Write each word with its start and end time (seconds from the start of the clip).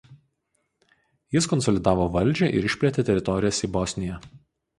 Jis 1.35 1.47
konsolidavo 1.51 2.07
valdžią 2.15 2.49
ir 2.61 2.67
išplėtė 2.71 3.07
teritorijas 3.11 3.61
į 3.69 3.71
Bosniją. 3.79 4.19